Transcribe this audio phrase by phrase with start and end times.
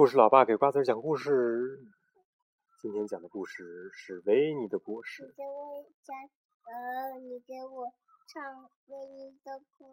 [0.00, 1.78] 故事老爸给瓜子讲故事。
[2.80, 5.24] 今天讲的故事是维尼的故事。
[5.24, 6.16] 你给我讲，
[6.64, 7.92] 呃，你给我
[8.26, 8.42] 唱
[8.86, 9.84] 维尼的歌。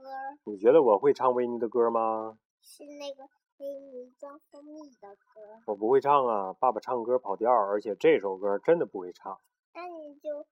[0.45, 2.37] 你觉得我会唱维尼的歌吗？
[2.61, 3.25] 是那个
[3.57, 5.41] 维尼装蜂蜜的歌。
[5.65, 9.37] 我不会唱啊，爸爸唱歌跑调，而且这首歌真的不会唱。
[9.73, 10.47] 那你就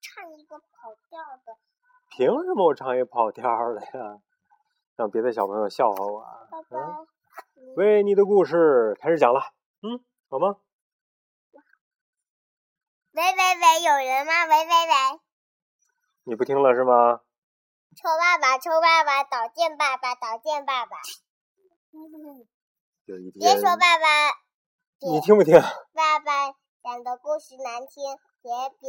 [0.00, 1.58] 唱一个跑调的。
[2.16, 3.44] 凭什么我唱一个跑调
[3.74, 4.22] 的呀？
[4.96, 6.24] 让别的小朋友笑话我。
[6.50, 7.06] 爸爸。
[7.76, 9.40] 维尼的故事开始讲了，
[9.82, 10.56] 嗯，好吗？
[13.12, 14.44] 喂喂喂，有人吗？
[14.44, 15.20] 喂喂喂，
[16.24, 17.20] 你不听了是吗？
[17.96, 20.96] 臭爸爸，臭爸爸，捣剑爸爸，捣剑爸爸。
[23.06, 24.06] 有一天，别说爸爸，
[25.00, 25.54] 你听不听？
[25.94, 26.52] 爸爸
[26.82, 28.88] 讲的故事难听，别别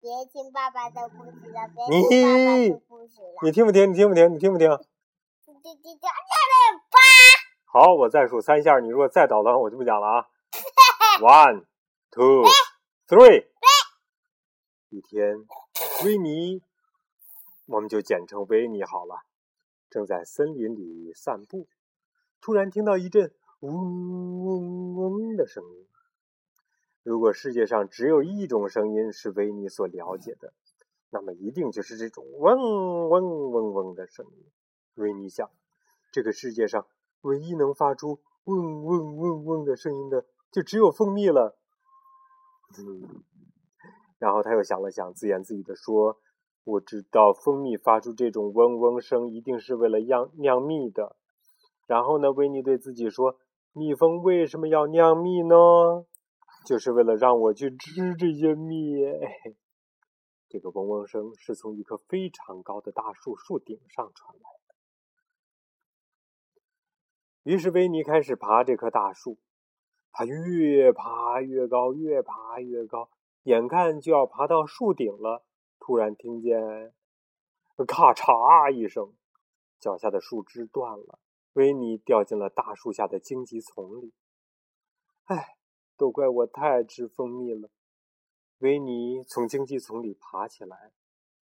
[0.00, 3.38] 别听爸爸的故事了，别听爸爸的故事了。
[3.42, 3.90] 你听不听？
[3.90, 4.34] 你听不听？
[4.34, 4.68] 你听不听？
[7.70, 10.26] 好，我再数三下，你如果再捣乱，我就不讲了啊。
[11.20, 11.66] One,
[12.10, 12.42] two,
[13.06, 13.46] three。
[14.88, 15.44] 一天，
[16.02, 16.62] 维尼，
[17.66, 19.16] 我们就简称维尼好了。
[19.90, 21.68] 正在森林里散步，
[22.40, 23.70] 突然听到一阵嗡
[24.46, 25.86] 嗡嗡的声音。
[27.02, 30.54] 如果世界上只有一种声音是维尼所了解的，
[31.10, 34.50] 那么一定就是这种嗡嗡嗡嗡的声音。
[34.94, 35.50] 维尼想，
[36.10, 36.86] 这个世界上。
[37.22, 41.58] 唯一能发出嗡嗡嗡嗡的声音的，就只有蜂蜜了。
[42.78, 43.24] 嗯，
[44.18, 46.18] 然后他又想了想，自言自语的说
[46.64, 51.16] ：“我知道蜂蜜发出这种嗡嗡声，一定是为了酿酿蜜的。”
[51.86, 53.38] 然后呢，维尼对自己说
[53.72, 55.54] ：“蜜蜂为什么要酿蜜呢？
[56.66, 58.96] 就是为了让我去吃这些蜜。
[60.50, 64.57] ”这个嗡嗡声是从一棵非常高的大树树顶上传来的。
[67.48, 69.38] 于是维尼开始爬这棵大树，
[70.12, 73.08] 他越爬越高，越爬越高，
[73.44, 75.46] 眼看就要爬到树顶了。
[75.80, 76.92] 突然听见
[77.88, 79.14] “咔嚓”一声，
[79.80, 81.18] 脚下的树枝断了，
[81.54, 84.12] 维尼掉进了大树下的荆棘丛里。
[85.24, 85.56] 唉，
[85.96, 87.70] 都怪我太爱吃蜂蜜了。
[88.58, 90.92] 维尼从荆棘丛里爬起来，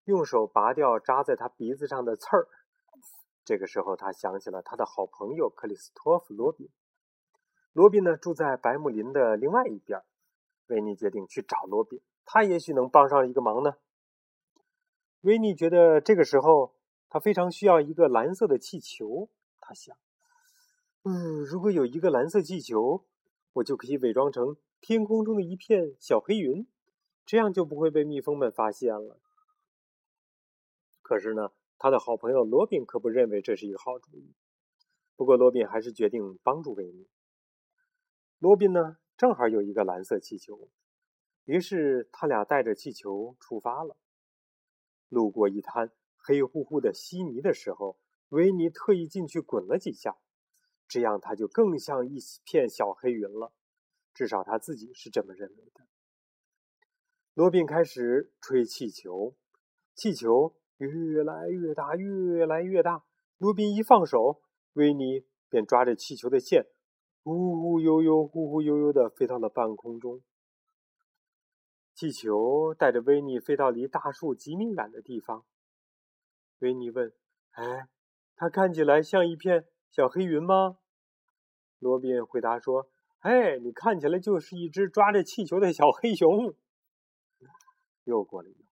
[0.04, 2.48] 用手拔掉扎在他鼻子上的刺儿。
[3.44, 6.68] 这个时候，他想起了他的好朋友克里斯托弗·罗宾。
[7.72, 10.02] 罗宾呢，住在白木林的另外一边。
[10.66, 13.74] 维尼决定去找罗宾，他也许能帮上一个忙呢。
[15.22, 16.76] 维尼觉得这个时候
[17.08, 19.28] 他非常需要一个蓝色的气球。
[19.60, 19.96] 他想，
[21.02, 23.04] 嗯，如果有一个蓝色气球，
[23.54, 26.68] 我就可以伪装成天空中的一片小黑云，
[27.26, 29.18] 这样就不会被蜜蜂们发现了。
[31.02, 31.50] 可是呢？
[31.82, 34.34] 他的好朋友罗宾可不认为这是一个好主意，
[35.16, 37.08] 不过罗宾还是决定帮助维尼。
[38.38, 40.68] 罗宾呢，正好有一个蓝色气球，
[41.46, 43.96] 于是他俩带着气球出发了。
[45.08, 47.98] 路过一滩黑乎乎的稀泥的时候，
[48.28, 50.18] 维尼特意进去滚了几下，
[50.86, 53.54] 这样他就更像一片小黑云了，
[54.12, 55.86] 至少他自己是这么认为的。
[57.32, 59.34] 罗宾开始吹气球，
[59.94, 60.59] 气球。
[60.86, 63.04] 越来越大，越来越大。
[63.38, 64.40] 罗宾一放手，
[64.72, 66.66] 维尼便抓着气球的线，
[67.22, 70.22] 忽忽悠悠、忽忽悠悠的飞到了半空中。
[71.94, 75.44] 气球带着维尼飞到离大树几米远的地方。
[76.60, 77.12] 维尼问
[77.52, 77.88] ：“哎，
[78.36, 80.78] 它看起来像一片小黑云吗？”
[81.78, 82.88] 罗宾回答说
[83.20, 86.54] ：“哎，你看起来就是一只抓着气球的小黑熊。”
[88.04, 88.69] 又过了一会。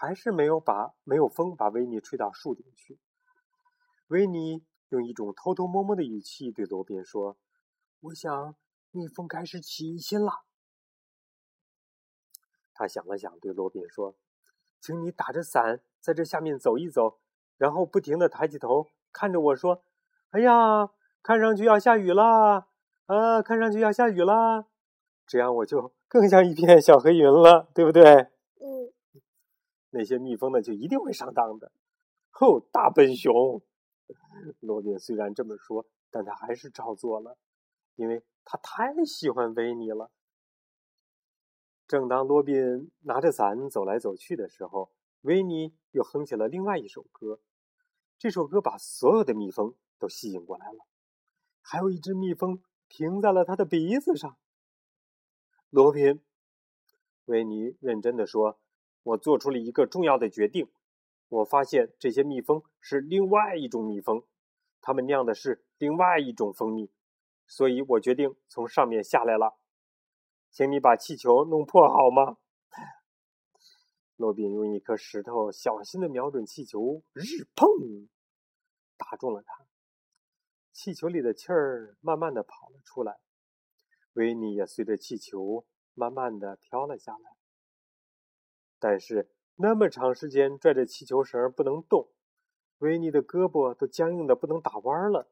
[0.00, 2.98] 还是没有把没有风把维尼吹到树顶去。
[4.06, 7.36] 维尼用一种偷偷摸摸的语气对罗宾说
[8.00, 8.56] ：“我想
[8.92, 10.32] 蜜蜂开始起疑心了。”
[12.72, 14.16] 他想了想，对罗宾说
[14.80, 17.20] ：“请你打着伞在这下面走一走，
[17.58, 19.84] 然后不停的抬起头看着我说
[20.32, 20.88] ：‘哎呀，
[21.22, 22.68] 看上去要下雨了
[23.04, 24.64] 啊，看上去要下雨了。’
[25.28, 28.28] 这样我就更像一片小黑云了，对不对？”
[29.90, 31.72] 那些蜜蜂呢，就一定会上当的。
[32.30, 33.60] 吼，大笨熊！
[34.60, 37.36] 罗宾虽然这么说，但他还是照做了，
[37.96, 40.10] 因为他太喜欢维尼了。
[41.86, 44.92] 正当罗宾拿着伞走来走去的时候，
[45.22, 47.40] 维尼又哼起了另外一首歌。
[48.16, 50.86] 这首歌把所有的蜜蜂都吸引过来了，
[51.62, 54.36] 还有一只蜜蜂停在了他的鼻子上。
[55.68, 56.22] 罗宾，
[57.24, 58.60] 维尼认真的说。
[59.02, 60.70] 我做出了一个重要的决定。
[61.28, 64.24] 我发现这些蜜蜂是另外一种蜜蜂，
[64.80, 66.90] 它们酿的是另外一种蜂蜜。
[67.46, 69.56] 所以我决定从上面下来了。
[70.50, 72.38] 请你把气球弄破好吗？
[74.16, 78.08] 诺宾用一颗石头小心的瞄准气球，日砰，
[78.98, 79.64] 打中了它。
[80.72, 83.18] 气球里的气儿慢慢的跑了出来，
[84.12, 85.64] 维尼也随着气球
[85.94, 87.39] 慢慢的飘了下来。
[88.80, 92.08] 但是那么长时间拽着气球绳不能动，
[92.78, 95.28] 维尼的胳膊都僵硬的不能打弯了。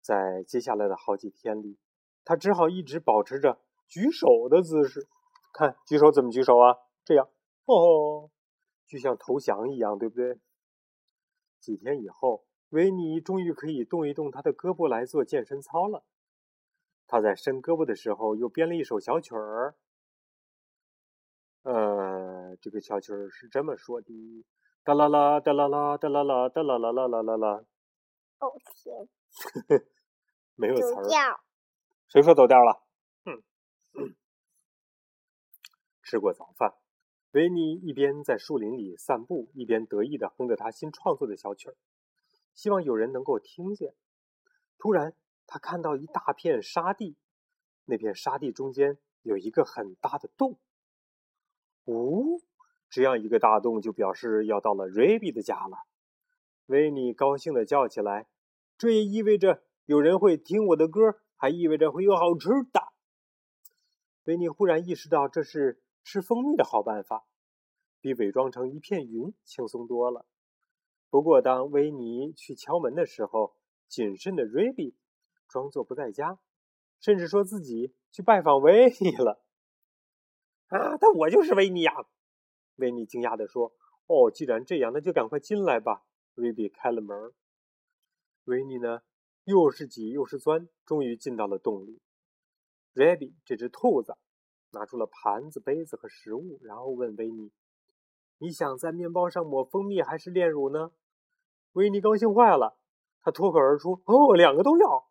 [0.00, 1.78] 在接下来的好几天里，
[2.24, 5.08] 他只好一直保持着举手的姿势。
[5.52, 6.78] 看，举手怎么举手啊？
[7.04, 7.28] 这样。
[7.64, 8.30] 哦，
[8.86, 10.38] 就像投降一样，对不对？
[11.58, 16.04] 几天以后，维尼终于可以动一动他的胳膊来做健身操了。
[17.06, 19.74] 他在伸胳膊的时候，又编了一首小曲儿。
[21.62, 22.03] 呃，
[22.64, 24.46] 这个小曲儿是这么说的：
[24.84, 27.62] 哒啦啦，哒啦啦，哒啦啦，哒啦啦啦啦啦啦。
[28.38, 28.52] 哦
[29.68, 29.86] 天！
[30.54, 31.40] 没有词儿。
[32.08, 32.82] 谁说走调了？
[33.26, 34.16] 嗯。
[36.02, 36.72] 吃过早饭。
[37.32, 41.76] 维尼一边在树林里散步，一边得意地哼着他新创作的小曲儿，
[42.54, 43.94] 希望有人能够听见。
[44.78, 45.14] 突然，
[45.46, 47.18] 他看到一大片沙地，
[47.84, 50.58] 那片沙地中间有一个很大的洞。
[51.84, 52.40] 哦，
[52.94, 55.78] 这样一个大洞就表示要到了瑞比的家了。
[56.66, 58.28] 维尼高兴地叫起来
[58.78, 62.92] ：“这也意味着有人会听我的歌，还意味着会有好吃的。”
[64.26, 65.80] 维尼忽然意识到，这是。
[66.06, 67.24] 吃蜂蜜的好办法，
[68.02, 70.26] 比伪装成一片云轻松多了。
[71.08, 73.56] 不过，当维尼去敲门的时候，
[73.88, 74.94] 谨慎的瑞比
[75.48, 76.38] 装作不在家，
[77.00, 79.42] 甚至说自己去拜访维尼了。
[80.66, 82.04] 啊，但我就是维尼呀！
[82.76, 83.72] 维尼惊讶地说
[84.06, 86.04] ：“哦，既然这样，那就赶快进来吧。”
[86.34, 87.32] 瑞比开了门。
[88.44, 89.02] 维尼呢，
[89.44, 92.00] 又是挤又是钻，终于进到了洞里。
[92.92, 94.16] 瑞比这只兔子。
[94.76, 97.52] 拿出了盘子、杯子和食物，然后问维尼
[98.38, 100.90] ：“你想在面包上抹蜂蜜还是炼乳呢？”
[101.74, 102.76] 维尼高兴坏了，
[103.20, 105.08] 他脱口而出：“哦，两个都要。”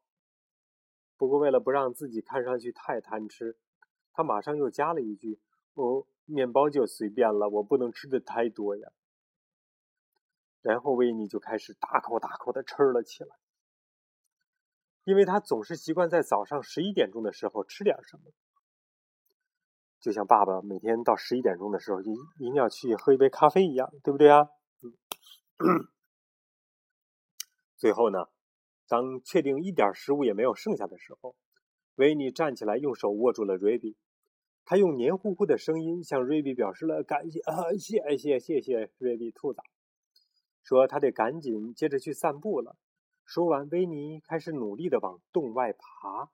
[1.16, 3.57] 不过为了不让自己看上去太贪吃，
[4.12, 5.39] 他马上又加了一句
[5.75, 8.92] ：“哦，面包就随便了，我不能吃的太多呀。”
[10.62, 13.36] 然后维尼就开始大口大口的吃了起来，
[15.04, 18.31] 因为他总是习惯在早上十一点钟的时候吃点什么。
[20.00, 24.50] 就像爸爸每天到十一点钟的时候，一一定要去喝一杯咖啡一样，对不对啊？
[27.76, 28.28] 最后呢，
[28.88, 31.36] 当确定一点食物也没有剩下的时候，
[31.96, 33.98] 维尼站起来，用手握住了瑞比。
[34.65, 39.62] 他用黏糊糊的声音向瑞比表示了感谢：“啊，谢谢，谢谢，瑞比兔子。”
[40.63, 42.77] 说他得赶紧接着去散步了。
[43.25, 46.30] 说完，维尼开始努力的往洞外爬。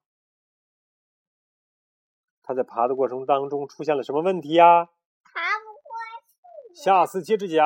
[2.43, 4.85] 他在爬的过程当中出现了什么问题呀？
[5.23, 5.91] 爬不过
[6.73, 6.83] 去。
[6.83, 7.65] 下次接着讲。